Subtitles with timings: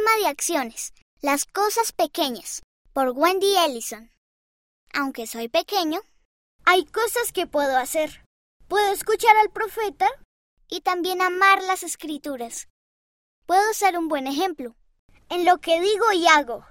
[0.00, 0.94] Poema de acciones.
[1.20, 2.62] Las cosas pequeñas.
[2.94, 4.10] Por Wendy Ellison.
[4.94, 6.00] Aunque soy pequeño,
[6.64, 8.24] hay cosas que puedo hacer.
[8.66, 10.08] Puedo escuchar al profeta
[10.68, 12.68] y también amar las escrituras.
[13.44, 14.74] Puedo ser un buen ejemplo
[15.28, 16.64] en lo que digo y hago.